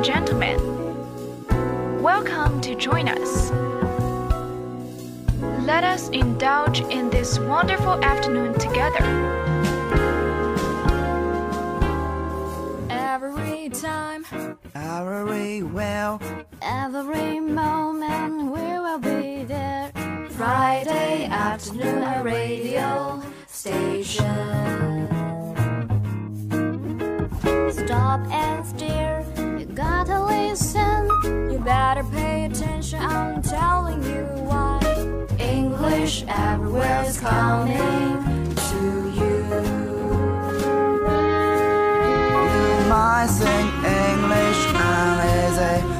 [0.00, 3.50] and gentlemen, welcome to join us.
[5.66, 9.04] Let us indulge in this wonderful afternoon together.
[12.88, 14.24] Every time,
[14.74, 16.18] Every well,
[16.62, 19.92] every moment, we will be there.
[20.30, 24.70] Friday afternoon, a radio station.
[27.70, 29.24] Stop and stare,
[29.80, 31.08] gotta listen.
[31.50, 34.78] You better pay attention, I'm telling you why.
[35.38, 38.82] English everywhere is coming to
[39.18, 39.36] you.
[42.54, 43.68] you might sing
[44.02, 45.76] English uneasy.
[45.88, 45.99] But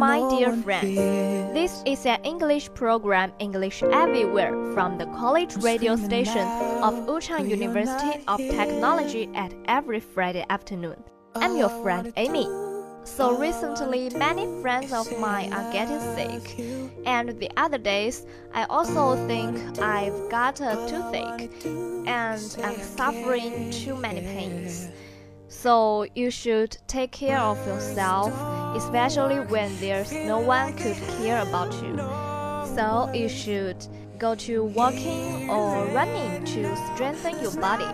[0.00, 0.96] my dear friends.
[1.52, 6.48] This is an English program, English Everywhere, from the college radio station
[6.80, 10.96] of Wuchang University of Technology at every Friday afternoon.
[11.34, 12.48] I'm your friend Amy.
[13.04, 16.44] So recently, many friends of mine are getting sick,
[17.04, 21.50] and the other days, I also think I've got a toothache,
[22.08, 24.88] and I'm suffering too many pains.
[25.50, 28.32] So you should take care of yourself,
[28.76, 31.96] especially when there's no one could care about you.
[32.76, 33.84] So you should
[34.16, 37.84] go to walking or running to strengthen your body,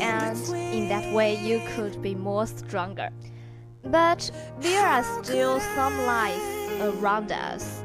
[0.00, 0.38] and
[0.72, 3.10] in that way you could be more stronger.
[3.84, 6.40] But there are still some lies
[6.80, 7.82] around us.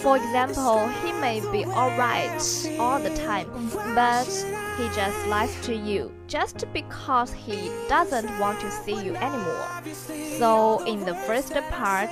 [0.00, 2.40] For example, he may be alright
[2.80, 3.50] all the time,
[3.94, 4.26] but
[4.76, 9.68] he just lies to you just because he doesn't want to see you anymore.
[10.38, 12.10] So, in the first part,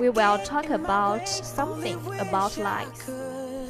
[0.00, 3.10] we will talk about something about lies.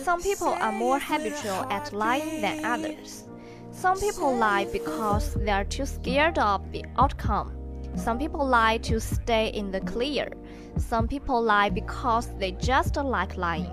[0.02, 3.24] Some people are more habitual at lying than others.
[3.70, 7.52] Some people lie because they are too scared of the outcome.
[7.96, 10.32] Some people lie to stay in the clear.
[10.78, 13.70] Some people lie because they just like lying.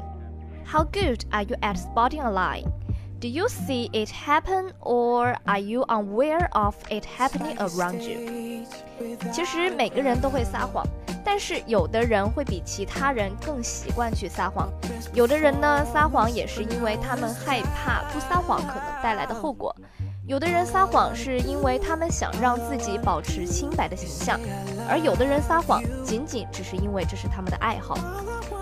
[0.65, 2.65] How good are you at spotting a lie?
[3.19, 8.65] Do you see it happen or are you unaware of it happening around you?
[9.33, 10.85] 其实每个人都会撒谎，
[11.25, 14.69] 但是有的人会比其他人更习惯去撒谎。
[15.13, 19.75] 有的人呢，撒谎也是因为他们害怕不撒谎可能带来的后果。
[20.29, 24.39] 有的人撒谎是因为他们想让自己保持清白的形象，
[24.87, 27.97] 而有的人撒谎仅仅只是因为这是他们的爱好。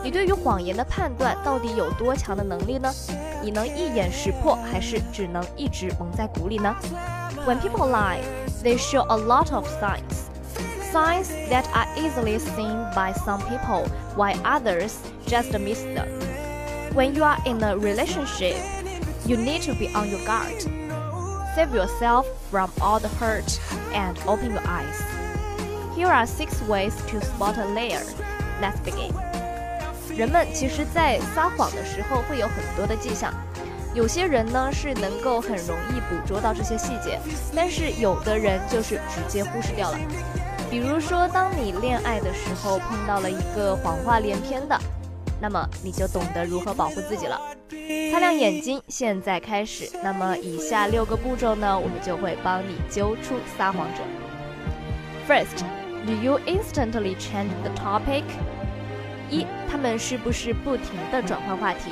[0.01, 2.89] 你对于谎言的判断到底有多强的能力呢？
[3.44, 6.73] 你能一眼识破，还是只能一直蒙在鼓里呢
[7.45, 8.22] ？When people lie,
[8.63, 10.29] they show a lot of signs.
[10.94, 14.94] Signs that are easily seen by some people, while others
[15.27, 16.07] just miss them.
[16.95, 18.56] When you are in a relationship,
[19.25, 20.66] you need to be on your guard.
[21.57, 23.59] Save yourself from all the hurt
[23.91, 25.01] and open your eyes.
[25.95, 28.03] Here are six ways to spot a liar.
[28.62, 29.12] Let's begin.
[30.16, 33.34] 人们其实，在撒谎的时候会有很多的迹象。
[33.95, 37.19] 有些人呢是能够很容易捕捉到这些细节，
[37.56, 39.97] 但是有的人就是直接忽视掉了。
[40.69, 44.79] 比如说，当你恋爱的时候碰到了一个谎话连篇的，
[45.39, 47.39] 那么你就懂得如何保护自己了。
[48.11, 49.89] 擦亮眼睛，现在开始。
[50.03, 54.01] 那么以下六个步骤呢，我们就会帮你揪出撒谎者。
[55.27, 55.63] First,
[56.06, 58.23] do you instantly change the topic?
[59.29, 61.91] 一，他们是不是不停的转换话题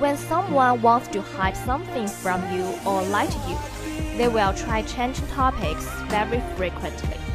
[0.00, 3.56] ？When someone wants to hide something from you or lie to you,
[4.18, 7.25] they will try changing topics very frequently.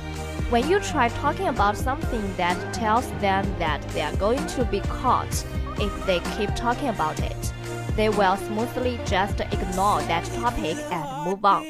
[0.50, 4.80] When you try talking about something that tells them that they are going to be
[4.80, 5.44] caught
[5.78, 7.52] if they keep talking about it,
[7.96, 11.64] they will smoothly just ignore that topic and move on,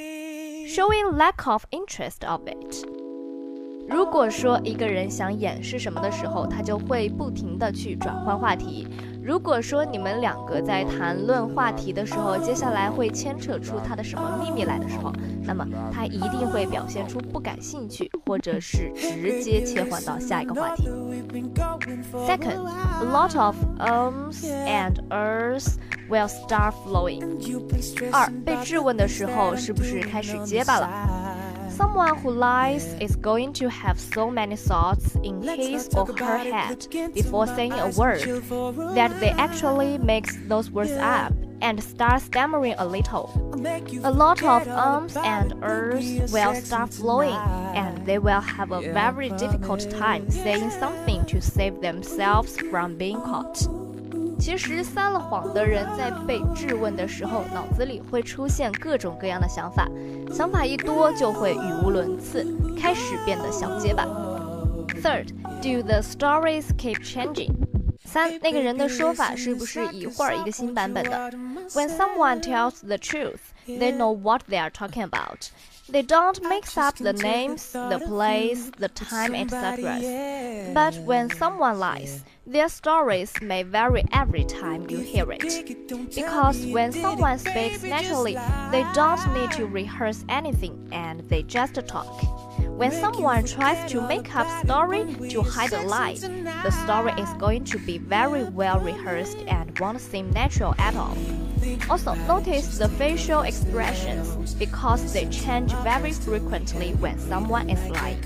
[0.67, 2.87] showing lack of interest of it.
[3.89, 8.87] 如果说一个人想掩饰什么的时候，他就会不停的去转换话题，
[9.24, 15.14] 如果说你们两个在谈论话题的时候，接下来会牵扯出他的什么秘密来的时候，
[15.44, 20.90] 那么他一定会表现出不感兴趣，或者是直接切换到下一个话题。
[22.28, 25.76] Second, a lot of ums and ers
[26.10, 27.22] will start flowing.
[28.12, 30.90] 二，被质问的时候是不是开始结巴了
[31.82, 36.86] ？Someone who lies is going to have so many thoughts in his or her head
[37.16, 38.22] before saying a word
[38.94, 43.32] that they actually makes those words up and start stammering a little.
[44.04, 47.42] A lot of ums and ers will start flowing
[47.74, 53.20] and they will have a very difficult time saying something to save themselves from being
[53.22, 53.58] caught.
[54.41, 59.89] 其实撒了谎的人在被质问的时候，脑子里会出现各种各样的想法，
[60.33, 62.47] 想法一多就会语无伦次，
[62.79, 64.05] 开始变得小结巴。
[65.03, 65.29] Third,
[65.63, 67.51] do the stories keep changing?
[68.05, 71.31] 三，那个人的说法是不是一会儿一个新版本的？
[71.73, 75.49] When someone tells the truth, they know what they are talking about.
[75.89, 80.01] They don't mix up the names, the place, the time, etc.
[80.75, 85.88] But when someone lies, their stories may vary every time you hear it.
[86.14, 88.34] Because when someone speaks naturally,
[88.72, 92.22] they don't need to rehearse anything and they just talk.
[92.60, 97.64] When someone tries to make up story to hide a lie, the story is going
[97.66, 101.18] to be very well rehearsed and won't seem natural at all.
[101.90, 108.22] Also, notice the facial expressions because they change very frequently when someone is lying.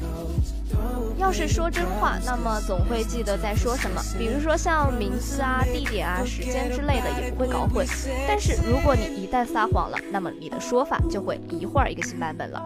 [1.17, 7.85] 要是说真话，那么总会记得在说什么，比如说像名字啊、地点啊、时间之类的，也不会搞混。
[8.27, 12.61] 但是如果你一旦撒谎了，那么你的说法就会一会儿一个新版本了。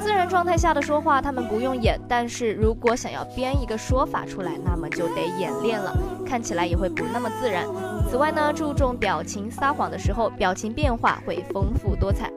[0.00, 5.92] 自然状态下的说话，他们不用演；但是如果想要编一个说法出来，那么就得演练了，
[6.26, 7.66] 看起来也会不那么自然。
[8.08, 12.30] 此外呢，注重表情，撒谎的时候表情变化会丰富多彩。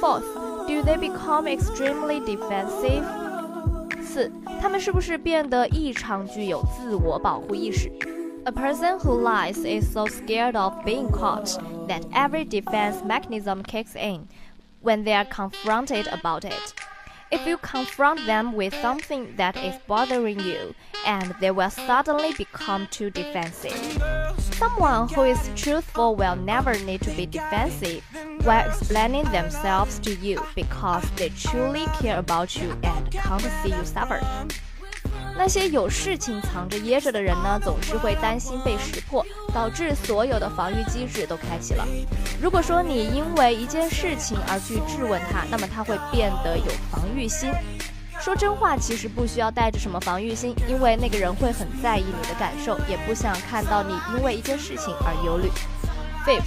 [0.00, 0.22] Fourth,
[0.66, 3.27] do they become extremely defensive?
[4.07, 7.91] 四，他们是不是变得异常具有自我保护意识？
[8.45, 11.57] A person who lies is so scared of being caught
[11.87, 14.27] that every defense mechanism kicks in
[14.81, 16.73] when they are confronted about it.
[17.31, 22.87] If you confront them with something that is bothering you, and they will suddenly become
[22.91, 23.73] too defensive.
[24.58, 28.02] Someone who is truthful will never need to be defensive
[28.42, 33.84] while explaining themselves to you because they truly care about you and can't see you
[33.84, 34.20] suffer.
[35.36, 39.24] 那些有事情藏着掖着的人呢，总是会担心被识破，
[39.54, 41.86] 导致所有的防御机制都开启了。
[42.42, 47.52] 如果说你因为一件事情而去质问他，那么他会变得有防御心。
[48.19, 55.51] 说真话其实不需要带着什么防御心，因为那个人会很在意你的感受，也不想看到你因为一件事情而忧虑。
[56.25, 56.45] Fifth,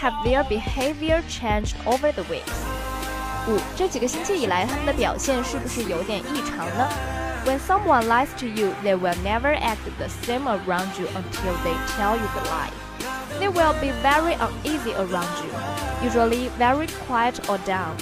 [0.00, 2.52] have their behavior changed over the weeks?
[3.48, 6.88] 五，这几个星期以来，他们的表现是不是有点异常呢？
[7.44, 12.16] when someone lies to you, they will never act the same around you until they tell
[12.16, 12.70] you the lie.
[13.38, 15.50] They will be very uneasy around you,
[16.02, 17.96] usually very quiet or down.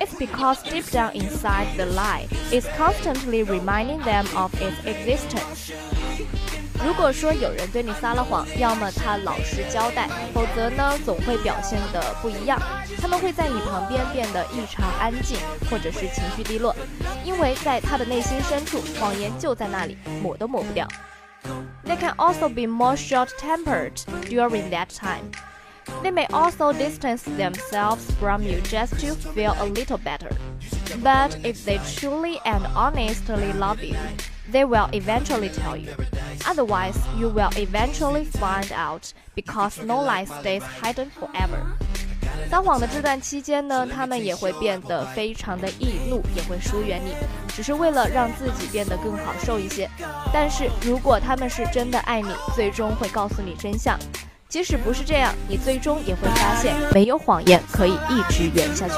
[0.00, 5.72] It's because deep down inside the lie is constantly reminding them of its existence.
[6.84, 12.60] 如果说有人对你撒了谎，要么他老实交代，否则呢总会表现的不一样。
[13.00, 15.38] 他们会在你旁边变得异常安静，
[15.70, 16.74] 或者是情绪低落，
[17.24, 20.86] 因为在他的内心深处，谎言就在那里，抹都抹不掉。
[21.86, 25.30] They can also be more short-tempered during that time.
[26.02, 30.30] They may also distance themselves from you just to feel a little better.
[31.02, 33.96] But if they truly and honestly love you,
[34.50, 35.92] they will eventually tell you.
[36.46, 41.60] Otherwise, you will eventually find out because no lie stays hidden forever.
[42.50, 47.14] 撒谎的这段期间呢，他们也会变得非常的易怒，也会疏远你，
[47.54, 49.88] 只是为了让自己变得更好受一些。
[50.32, 53.98] 但是如果他们是真的爱你，最终会告诉你真相。
[54.49, 58.95] 即使不是这样，你最终也会发现，没有谎言可以一直圆下去。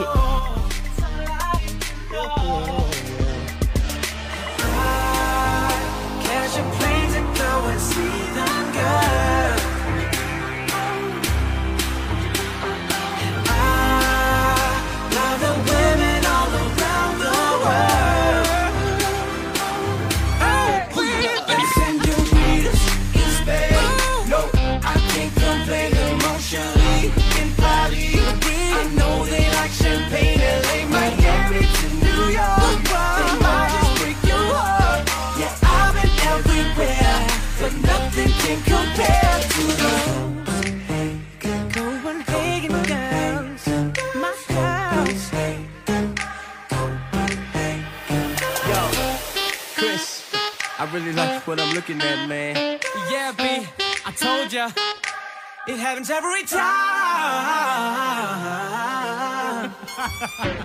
[55.68, 56.62] It happens every time.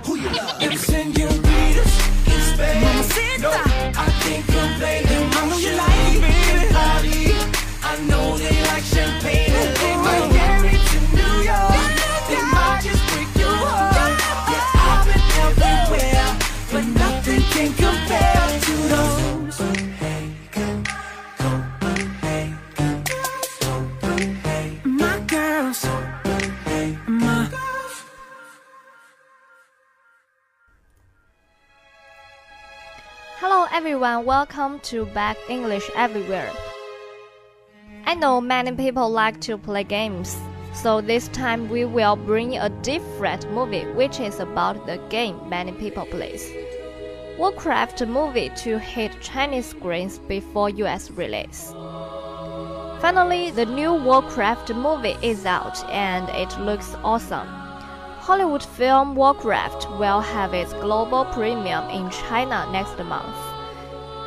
[0.06, 0.62] Who you love?
[0.62, 1.92] Every senoritas
[2.26, 2.80] in Spain.
[3.42, 5.04] No, I can't complain.
[5.06, 7.34] I know you like it, Party.
[7.82, 9.15] I know they like champagne
[33.40, 36.52] Hello everyone, welcome to Back English Everywhere.
[38.04, 40.36] I know many people like to play games,
[40.72, 45.72] so this time we will bring a different movie which is about the game many
[45.72, 46.48] people plays.
[47.38, 51.74] Warcraft movie to hit Chinese screens before US release.
[53.00, 57.46] Finally, the new Warcraft movie is out and it looks awesome.
[58.20, 63.36] Hollywood film Warcraft will have its global premiere in China next month.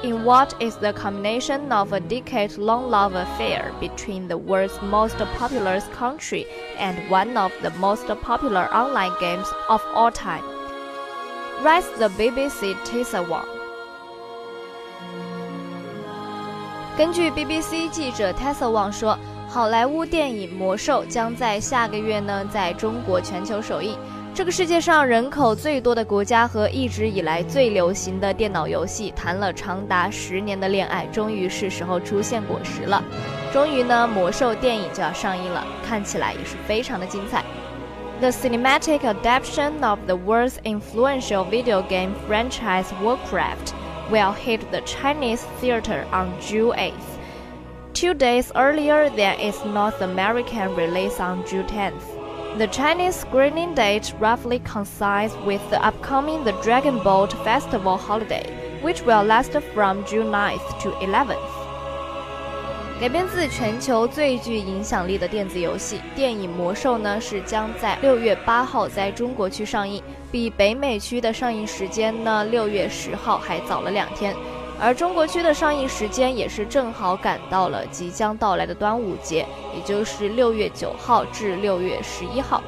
[0.03, 5.17] In what is the combination of a decade long love affair between the world's most
[5.17, 6.45] populous country
[6.77, 10.45] and one of the most popular online games of all time.
[11.63, 13.58] Writes the BBC Tessa Wong.
[16.97, 19.17] 根据 BBC 记者 Tessa Wang 说，
[19.47, 23.97] 好莱坞电影《魔兽》将在下个月呢在中国全球首映。
[24.33, 33.01] 这个世界上人口最多的国家和一直以来最流行的电脑游戏，谈了长达十年的恋爱，终于是时候出现果实了。
[33.51, 37.43] 终于呢，《魔兽》电影就要上映了，看起来也是非常的精彩。
[38.19, 43.71] The cinematic adaptation of the world's influential video game franchise Warcraft
[44.10, 47.18] will hit the Chinese theater on June 8th.
[47.92, 52.02] Two days earlier than its North American release on June 10th.
[52.58, 58.46] The Chinese screening date roughly coincides with the upcoming The Dragon Boat Festival holiday,
[58.82, 61.38] which will last from June 9th to 11th.
[63.00, 74.34] 改编自全球最具影响力的电子游戏电影《魔兽》呢，是将在六月八号在中国区上映， 比北美区的上映时间呢六月十号还早了两天，
[74.80, 82.62] 而中国区的上映时间也是正好赶到了即将到来的端午节，也就是六月九号至六月十一号。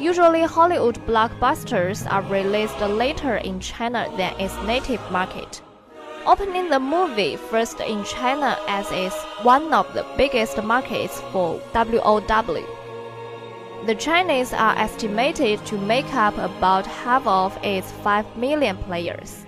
[0.00, 5.60] Usually, Hollywood blockbusters are released later in China than its native market.
[6.26, 12.77] Opening the movie first in China as is one of the biggest markets for WOW.
[13.85, 19.45] The Chinese are estimated to make up about half of its 5 million players.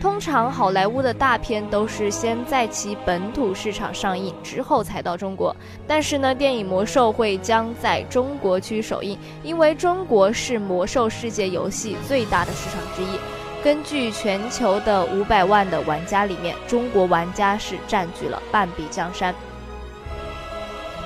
[0.00, 5.54] 通常好莱坞的大片都是先在其本土市场上映，之后才到中国。
[5.86, 13.18] 但是呢，电影《魔兽》会将在中国区首映，因为中国是魔兽世界游戏最大的市场之一。
[13.62, 19.34] 根据全球的五百万的玩家里面，中国玩家是占据了半壁江山。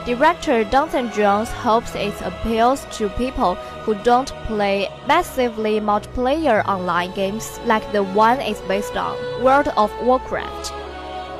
[0.06, 7.58] Director Duncan Jones hopes it appeals to people who don't play massively multiplayer online games
[7.64, 10.72] like the one it's based on, World of Warcraft.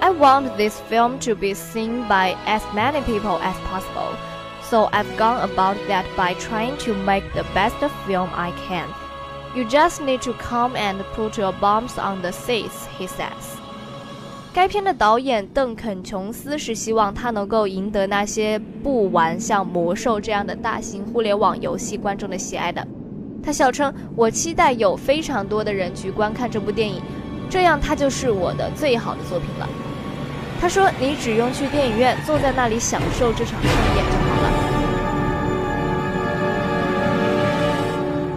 [0.00, 4.16] I want this film to be seen by as many people as possible,
[4.62, 8.88] so I've gone about that by trying to make the best film I can.
[9.54, 13.53] You just need to come and put your bombs on the seats, he says.
[14.54, 22.86] 该片的导演邓肯·琼斯是希望他能够赢得那些不玩像《魔兽》这样的大型互联网游戏观众的喜爱的。
[23.42, 27.02] 他笑称：“我期待有非常多的人去观看这部电影，
[27.50, 29.68] 这样它就是我的最好的作品了。”
[30.62, 34.48] 他说：“你只用去电影院，坐在那里享受这场盛宴就好了。”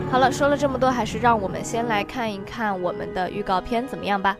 [0.09, 4.35] 好了，说了这么多，还是让我们先来看一看我们的预告片怎么样吧。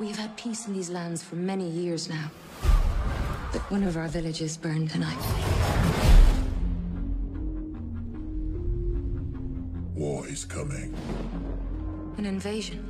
[0.00, 2.28] We've had peace in these lands for many years now.
[3.52, 5.16] But one of our villages burned tonight.
[9.94, 10.92] War is coming.
[12.18, 12.84] An invasion.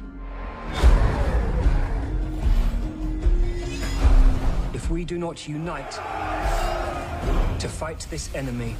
[4.73, 5.93] If we do not unite
[7.59, 8.77] to fight this enemy,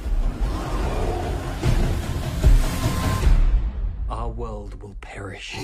[4.09, 5.55] our world will perish.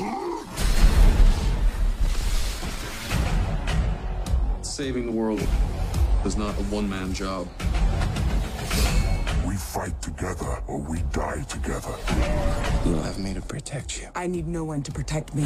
[4.81, 5.47] Saving the world
[6.25, 7.47] is not a one man job.
[9.47, 10.11] We fight together.
[10.21, 11.93] together or we die together.
[12.85, 14.07] You'll have me to protect you.
[14.15, 15.43] I need no one to protect me.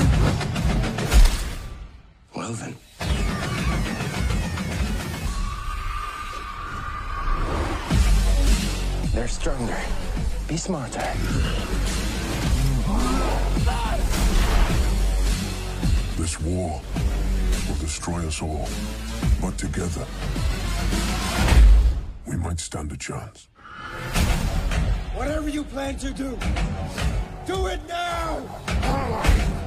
[2.35, 2.75] Well then.
[9.13, 9.77] They're stronger.
[10.47, 10.99] Be smarter.
[16.17, 16.81] This war
[17.67, 18.67] will destroy us all.
[19.41, 20.05] But together,
[22.25, 23.47] we might stand a chance.
[25.13, 26.37] Whatever you plan to do,
[27.45, 29.64] do it now!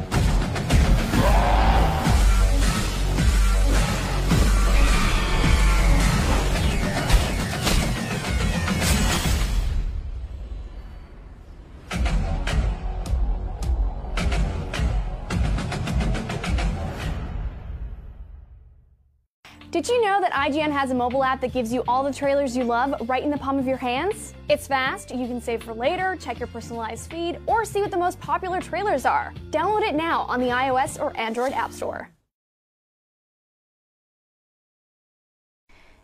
[19.79, 22.57] Did you know that IGN has a mobile app that gives you all the trailers
[22.57, 24.35] you love right in the palm of your hands?
[24.49, 27.97] It's fast, you can save for later, check your personalized feed, or see what the
[27.97, 29.33] most popular trailers are.
[29.53, 32.11] Download it now on the iOS or Android App Store.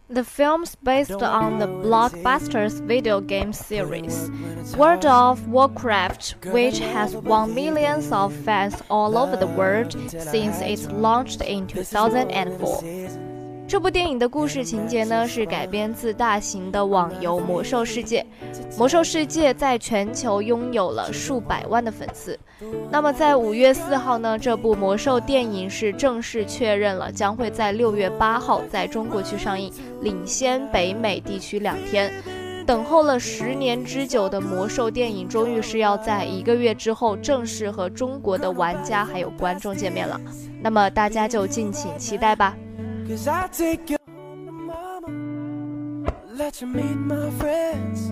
[0.08, 4.30] The films based on the blockbusters video game series
[4.76, 10.92] World of Warcraft, which has won millions of fans all over the world since it
[10.92, 13.33] launched in 2004.
[13.66, 18.24] 这部电影的故事情节呢，是改编自大型的网游《魔兽世界》。
[18.78, 22.38] 《魔兽世界》在全球拥有了数百万的粉丝。
[22.90, 32.12] 那么在五月四号呢，这部魔兽电影是正式确认了，将会在六月八号在中国区上映，领先北美地区两天。
[32.66, 40.20] 等候了十年之久的魔兽电影，终于是要在一个月之后正式和中国的玩家还有观众见面了。
[40.62, 42.54] 那么大家就敬请期待吧。
[43.06, 46.12] Cause I take you home to mama.
[46.32, 48.10] Let you meet my friends.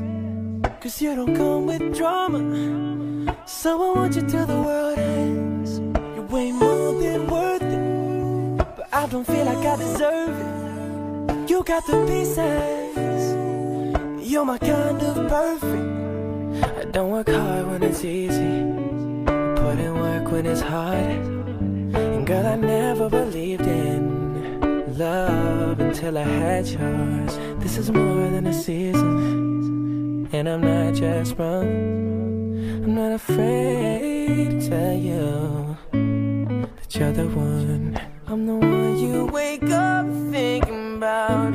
[0.82, 3.34] Cause you don't come with drama.
[3.46, 5.78] So I want you till the world ends.
[6.14, 8.58] You're way more than worth it.
[8.76, 11.50] But I don't feel like I deserve it.
[11.50, 13.32] You got the pieces.
[14.30, 16.80] You're my kind of perfect.
[16.80, 18.60] I don't work hard when it's easy.
[19.26, 21.00] I Put in work when it's hard.
[21.00, 24.11] And girl, I never believed in
[25.02, 27.36] love until I had yours.
[27.62, 31.66] This is more than a season, and I'm not just wrong.
[32.84, 35.76] I'm not afraid to tell you
[36.78, 37.98] that you're the one.
[38.28, 41.54] I'm the one you wake up thinking about.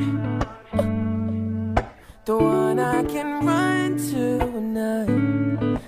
[2.26, 4.22] The one I can run to
[4.58, 5.87] at night.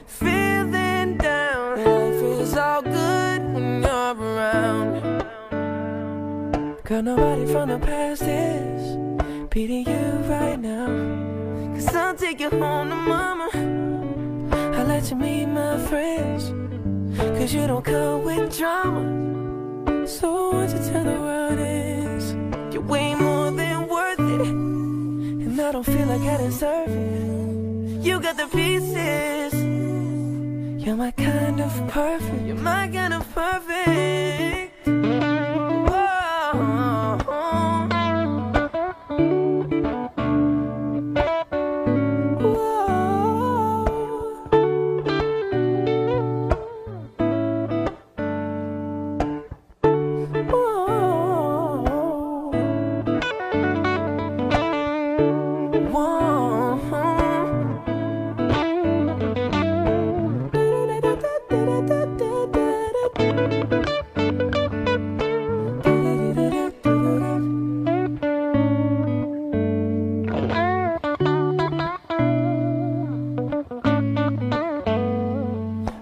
[6.90, 10.88] Got nobody from the past is beating you right now.
[11.72, 13.48] Cause I'll take you home to mama.
[14.76, 16.50] I'll let you meet my friends.
[17.38, 20.04] Cause you don't come with drama.
[20.08, 22.34] So what you tell the world is
[22.74, 24.48] you're way more than worth it.
[24.48, 28.04] And I don't feel like I deserve it.
[28.04, 29.54] You got the pieces.
[30.84, 32.46] You're my kind of perfect.
[32.46, 34.88] You're my kind of perfect.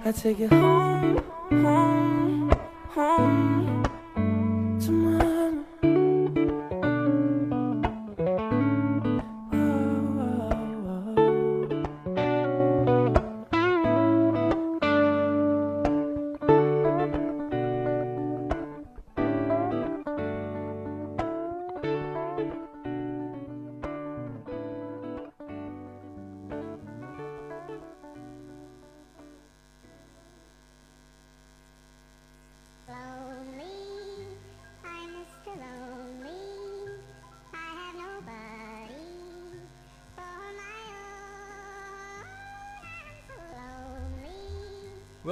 [0.09, 1.98] I take it home, home,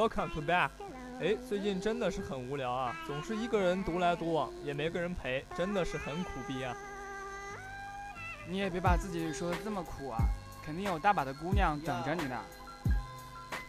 [0.06, 0.70] Welcome to back。
[1.20, 6.72] 哎，最近真的是很无聊啊，总是一个人独来独往，也没个人陪，真的是很苦逼啊。
[8.48, 10.18] 你也别把自己说的这么苦啊，
[10.64, 12.36] 肯定有大把的姑娘等着你呢。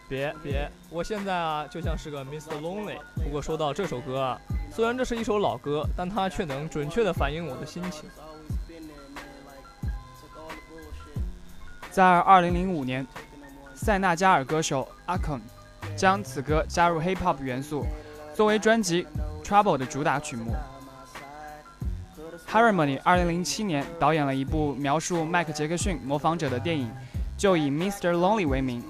[0.08, 2.60] 别别，我现在啊就像是个 Mr.
[2.60, 3.00] Lonely。
[3.16, 8.08] 不过说到这首歌啊，虽然这是一首老歌，但它却能准确的反映我的心情。
[11.90, 13.04] 在2005年，
[13.74, 15.40] 塞纳加尔歌手 Akon
[15.98, 17.84] 将此歌加入 Hip Hop 元素，
[18.32, 19.04] 作为专辑
[19.44, 20.54] 《Trouble》的主打曲目。
[22.48, 26.88] Harmony 2007年导演了一部描述迈克杰克逊模仿者的电影，
[27.36, 28.12] 就以 Mr.
[28.12, 28.80] Lonely 为名。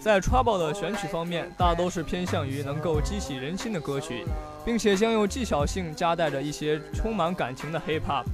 [0.00, 4.24] 在 Trouble 的选曲方面，大都是偏向于能够激起人心的歌曲，
[4.64, 8.24] 并且将用技巧性夹带着一些充满感情的 Hip Hop。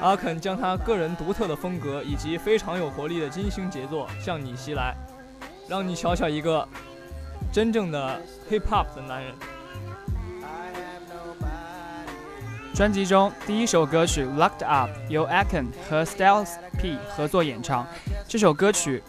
[0.00, 4.94] 阿肯将他个人独特的风格以及非常有活力的金星杰作向你袭来，
[5.68, 6.66] 让你瞧瞧一个
[7.52, 9.34] 真正的 Hip Hop 的男人。
[12.72, 17.84] 专辑中第一首歌曲《Locked Up》由 Akon 和 Styles P 合作演唱。
[18.28, 19.02] 这首歌曲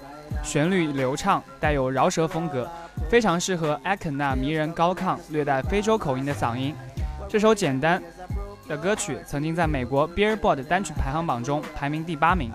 [0.44, 2.68] 旋律流畅，带有饶舌风格，
[3.08, 6.76] 非常适合 Akon 那迷人高亢、略带非洲口音的嗓音。
[7.28, 8.02] 这首简单
[8.70, 12.54] 的歌曲曾经在美国 Billboard 单曲排行榜中排名第八名。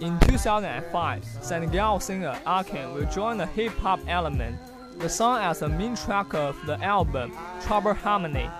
[0.00, 4.56] In 2005, Senegal singer Akon will join the hip hop element,
[4.98, 7.30] the song as the main track of the album
[7.64, 8.50] Trouble Harmony.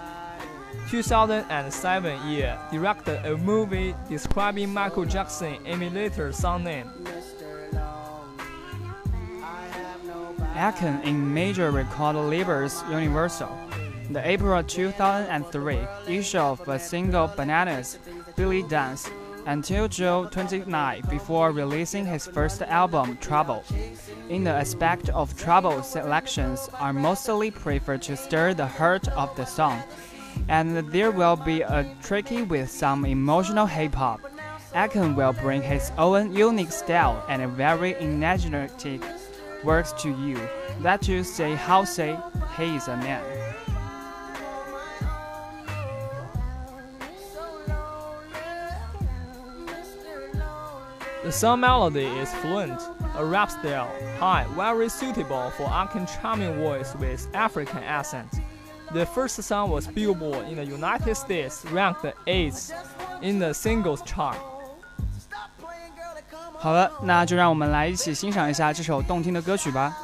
[0.88, 6.88] 2007 year directed a movie describing Michael Jackson emulator song name.
[11.02, 13.73] In major record labels Universal
[14.10, 17.98] the April 2003 issue of a single Bananas,
[18.36, 19.08] Billy Dance,
[19.46, 23.64] until June 29 before releasing his first album, Trouble.
[24.28, 29.46] In the aspect of Trouble, selections are mostly preferred to stir the heart of the
[29.46, 29.82] song,
[30.48, 34.20] and there will be a tricky with some emotional hip hop.
[34.74, 39.00] Akon will bring his own unique style and very energetic
[39.62, 40.38] works to you.
[40.80, 42.18] That you say how say
[42.56, 43.22] he is a man.
[51.24, 52.78] The song melody is fluent,
[53.16, 53.88] a rap style,
[54.20, 58.28] high, very suitable for Akon's charming voice with African accent.
[58.92, 62.74] The first song was Billboard in the United States ranked 8th
[63.22, 64.36] in the singles chart.
[66.58, 69.96] 好了，那就让我们来一起欣赏一下这首动听的歌曲吧。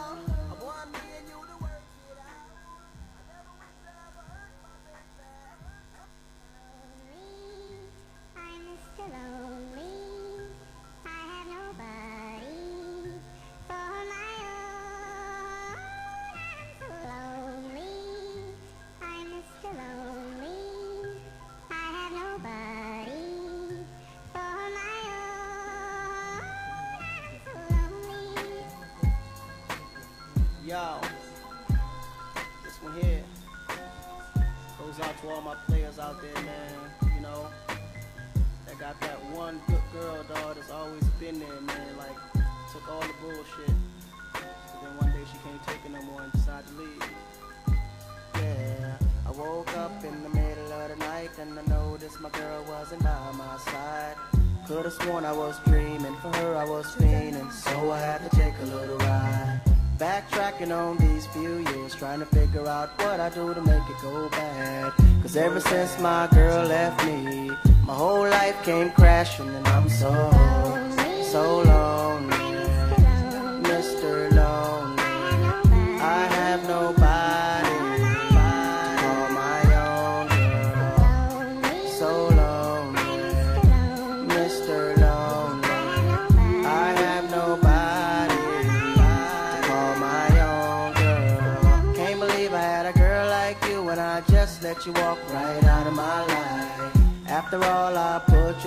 [65.40, 67.50] Ever since my girl left me,
[67.87, 70.12] my whole life came crashing, and I'm so,
[71.22, 72.49] so lonely.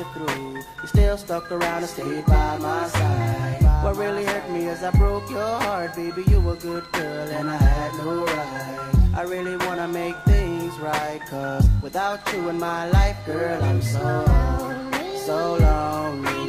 [0.04, 3.84] You through, you still stuck around and stayed by my side.
[3.84, 6.24] What really hurt me is I broke your heart, baby.
[6.28, 8.90] You were a good girl and I had no right.
[9.16, 14.26] I really wanna make things right, cause without you in my life, girl, I'm so,
[15.26, 16.43] so lonely.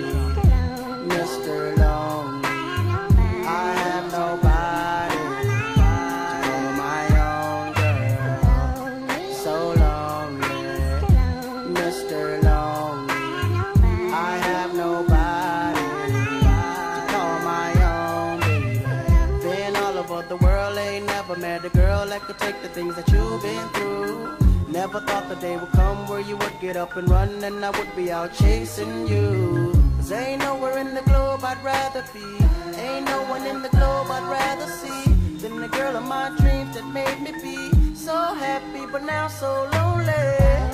[21.54, 24.36] Met a girl that could take the things that you've been through.
[24.66, 27.70] Never thought the day would come where you would get up and run and I
[27.78, 29.72] would be out chasing you.
[29.96, 32.26] Cause ain't nowhere in the globe I'd rather be.
[32.86, 35.04] Ain't no one in the globe I'd rather see
[35.42, 39.68] than the girl of my dreams that made me be so happy, but now so
[39.74, 40.73] lonely.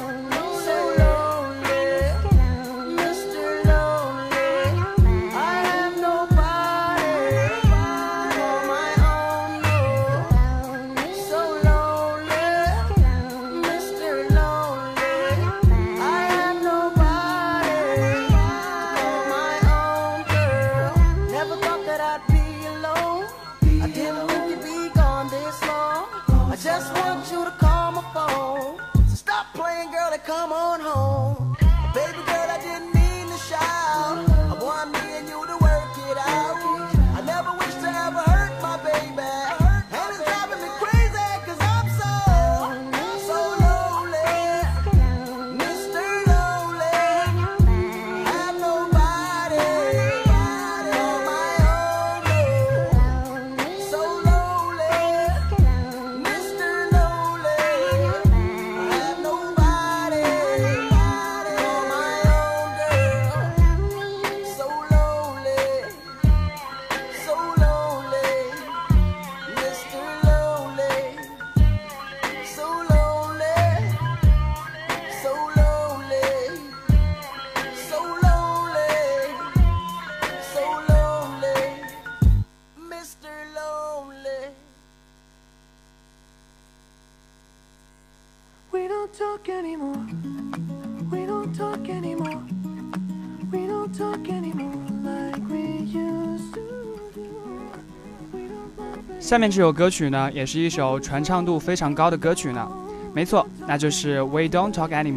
[99.31, 102.69] 下面这首歌曲呢，也是一首传唱度非常高的歌曲呢。
[103.15, 105.13] 没错，那就是《We Don't Talk Anymore》。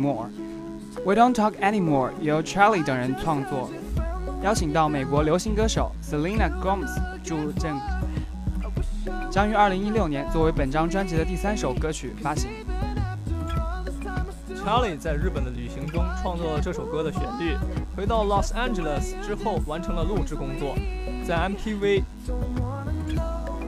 [1.03, 3.71] 《We Don't Talk Anymore》由 Charlie 等人创作，
[4.43, 7.73] 邀请到美国流行歌手 Selena Gomez 助阵，
[9.31, 12.51] 将于2016年作为本张专辑的第三首歌曲发行。
[14.63, 17.57] Charlie 在日本的旅行中创作了这首歌的旋律，
[17.97, 20.75] 回到 Los Angeles 之后完成了录制工作，
[21.27, 22.03] 在 MTV。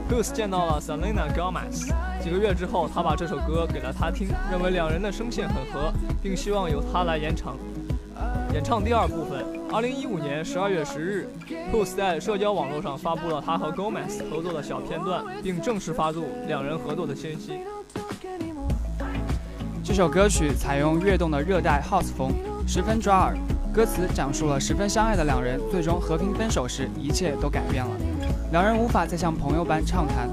[0.08, 1.92] Goose 见到了 Selena Gomez，
[2.22, 5.92] 几个月之后，他把这首歌给了她听，认为两人的声线很合，
[6.22, 7.56] 并希望由她来演唱。
[8.54, 9.44] 演唱第二部分。
[9.72, 11.28] 二零一五年十二月十日
[11.72, 17.58] ，Goose 在社交网络上发布了他和 Gomez 合作的小片段，并正式发布两人合作的信息。
[19.82, 22.32] 这首歌曲采用跃动的热带 House 风，
[22.66, 23.36] 十分抓耳。
[23.74, 27.90] 歌词讲述了十分相爱的两人最终和平分手时，一切都改变了。
[28.51, 30.29] 两人无法再像朋友般畅谈，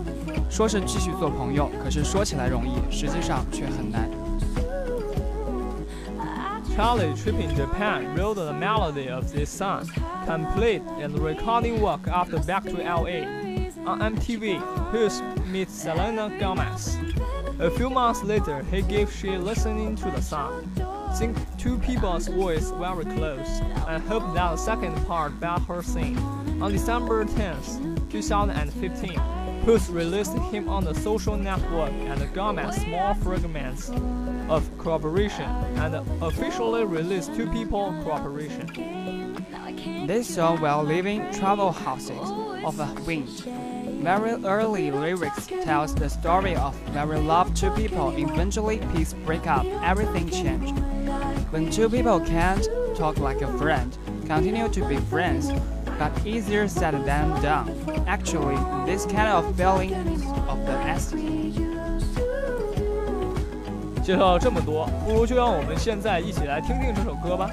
[0.51, 4.09] 说是继续做朋友，可是说起来容易，实际上却很难。
[6.77, 9.85] Charlie Trip in Japan wrote the melody of this song,
[10.27, 13.27] complete and recording work after back to LA.
[13.85, 14.61] On MTV,
[14.93, 15.21] Hughes
[15.51, 16.97] meets Selena Gomez.
[17.59, 20.71] A few months later, he gave she listening to the song.
[21.19, 26.17] Think two people's voice very close, and hope that the second part let her sing.
[26.61, 29.20] On December 10th, 2015,
[29.66, 33.90] Puth released him on the social network and Gomez small fragments
[34.50, 35.50] of cooperation
[35.82, 38.68] and officially released two people cooperation.
[40.06, 42.30] They saw while leaving travel houses
[42.64, 43.30] of a wind.
[44.04, 48.16] Very early lyrics tells the story of very love two people.
[48.16, 50.78] Eventually, peace break up, everything changed.
[51.50, 53.98] When two people can't talk like a friend,
[54.28, 55.50] continue to be friends,
[56.00, 57.72] but easier said than done.
[58.08, 59.94] Actually, this kind of feeling
[60.48, 61.22] of the essence.
[64.04, 67.50] 介绍这么多，不如就让我们现在一起来听听这首歌吧。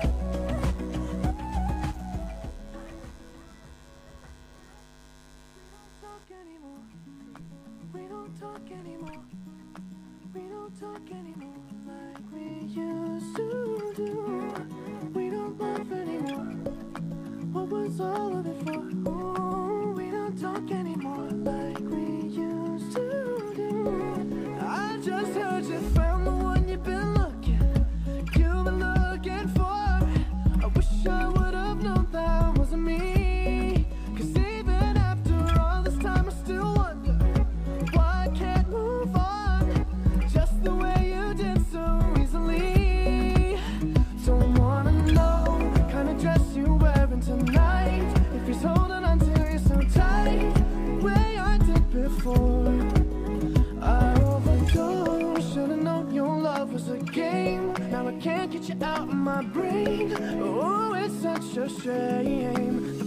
[59.20, 60.16] My brain.
[60.40, 62.99] Oh, it's such a shame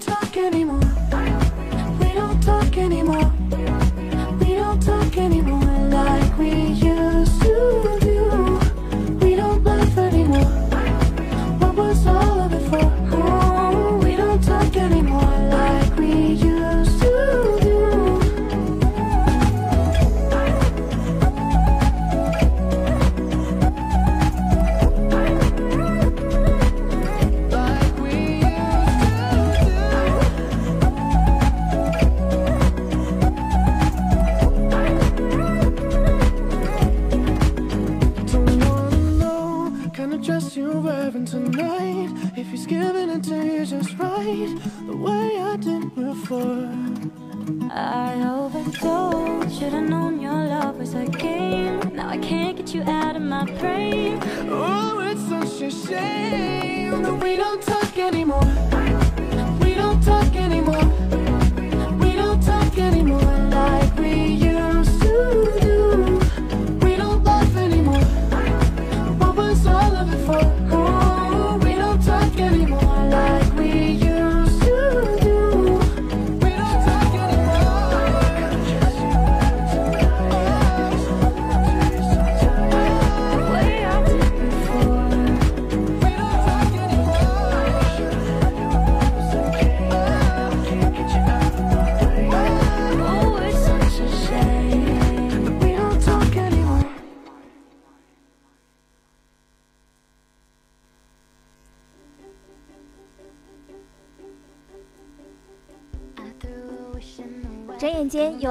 [0.00, 0.65] talk anymore.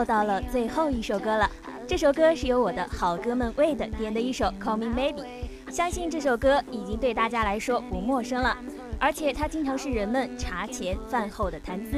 [0.06, 1.50] 到了最后一首歌了，
[1.88, 5.24] 这首歌是由我的好哥们 Wade 点的一首《Call Me Maybe》，
[5.72, 8.56] 相信这首歌已经对大家来说不陌生了，
[9.00, 11.98] 而且它经常是人们茶前饭后的谈资。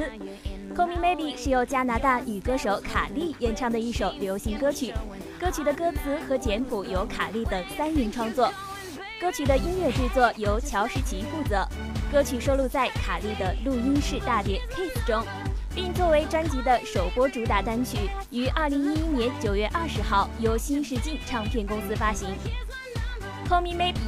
[0.74, 4.94] 《Call Me Maybe》是由加拿大女歌手卡莉演唱的一首流行歌曲，
[5.38, 8.50] 歌曲的歌词和简谱由卡莉等三人创作，
[9.20, 11.66] 歌曲的音乐制作由乔什奇负责，
[12.10, 15.22] 歌曲收录在卡莉的录音室大碟《Kiss》中。
[15.74, 22.28] 并作为专辑的首播主打单曲，于二零一一年九月二十号由新世纪唱片公司发行。
[23.48, 23.98] Call Me Maybe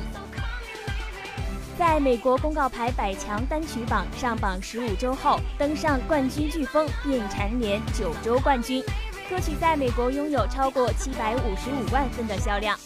[1.78, 8.84] 在美国公告牌百强单曲榜上榜十五周后，登上冠军飓风，并蝉联九周冠军。
[9.30, 12.78] 歌曲在美国拥有超过七百五十五万份的销量。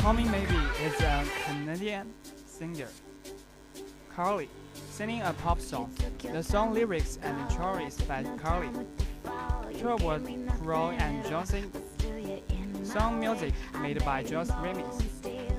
[0.00, 2.06] Call Me Maybe is a Canadian
[2.48, 2.88] singer,
[4.16, 4.48] Carly,
[4.92, 5.90] singing a pop song.
[6.20, 8.68] The song lyrics and choice by Carly.
[9.78, 10.28] Sherwood,
[10.60, 11.72] Crowe, and Johnson.
[12.84, 15.11] Song music made by Josh Remix.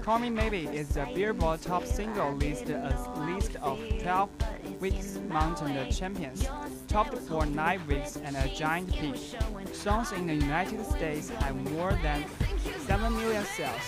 [0.04, 2.94] Call Me Maybe is the Billboard top single list a
[3.26, 4.30] list of 12
[4.82, 6.46] weeks mountain champions,
[6.90, 9.16] topped for 9 weeks and a giant peak.
[9.72, 12.26] Songs in the United States have more than
[12.86, 13.80] 7 million sales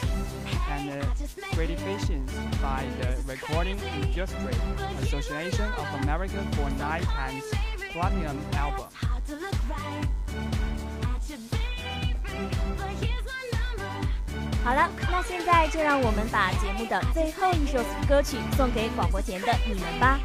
[0.70, 1.06] and uh,
[1.52, 4.56] certifications by the Recording Industry
[5.02, 7.44] Association of America for 9 times
[7.92, 8.88] platinum album.
[14.66, 17.78] 好了，那现在就让我们把节目的最后一首
[18.10, 20.20] 歌曲送给广播前的你们吧。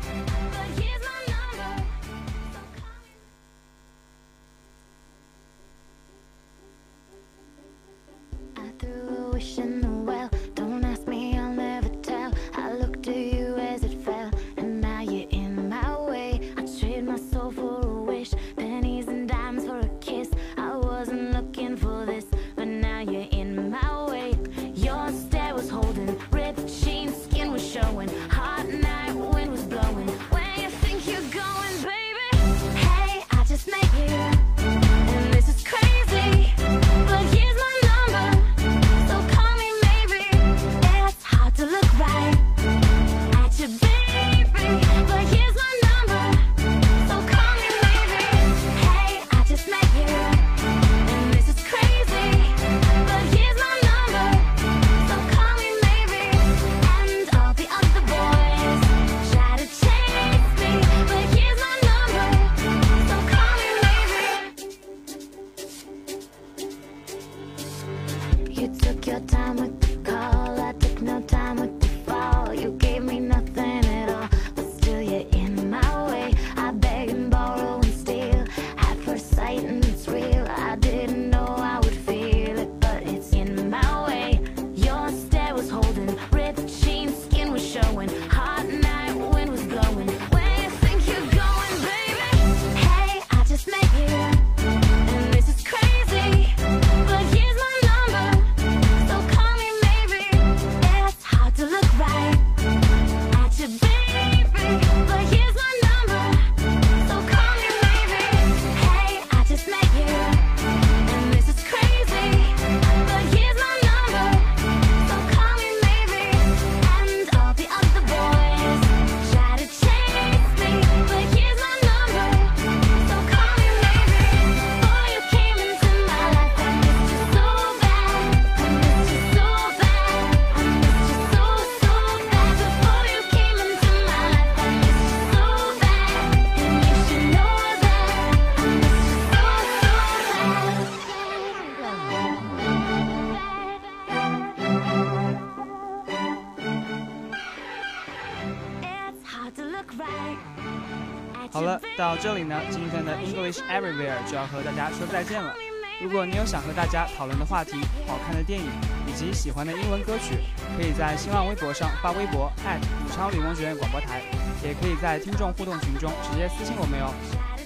[152.22, 155.54] 这里呢，今天的 English Everywhere 就要和大家说再见了。
[156.02, 158.66] 如果你有想和大家讨论的话题、好看的电影
[159.06, 160.36] 以及喜欢的英文歌曲，
[160.76, 164.20] 可以在新浪微博上发微博武昌理工学院广播台，
[164.62, 167.10] 也可以在听众互动群中直接私信我们哟。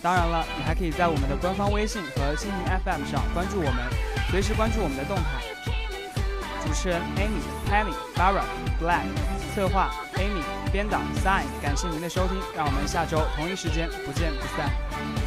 [0.01, 3.83] 当然了，你还可以在我们的官方微信和蜻蜓 FM 上关注我们，
[4.31, 5.43] 随时关注我们的动态。
[6.63, 8.45] 主持人 Amy、Penny、Barra、
[8.81, 9.03] Black，
[9.53, 10.44] 策划 Amy，
[10.75, 15.24] 编导 Sign，感谢您的收听，让我们下周同一时间不见不散。